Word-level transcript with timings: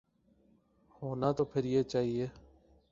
ہونا 0.95 1.31
تو 1.31 1.43
پھر 1.45 1.63
یہ 1.63 1.83
چاہیے۔ 1.83 2.27